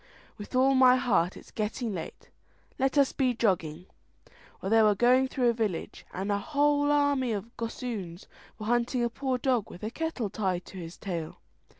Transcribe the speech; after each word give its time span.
"With 0.35 0.55
all 0.55 0.73
my 0.73 0.95
heart, 0.95 1.37
it's 1.37 1.51
getting 1.51 1.93
late, 1.93 2.31
let 2.79 2.97
us 2.97 3.13
be 3.13 3.35
jogging." 3.35 3.85
Well, 4.59 4.71
they 4.71 4.81
were 4.81 4.95
going 4.95 5.27
through 5.27 5.49
a 5.49 5.53
village, 5.53 6.07
and 6.11 6.31
a 6.31 6.39
whole 6.39 6.91
army 6.91 7.33
of 7.33 7.55
gossoons 7.55 8.25
were 8.57 8.65
hunting 8.65 9.03
a 9.03 9.11
poor 9.11 9.37
dog 9.37 9.69
with 9.69 9.83
a 9.83 9.91
kettle 9.91 10.31
tied 10.31 10.65
to 10.65 10.79
his 10.79 10.97
tail. 10.97 11.37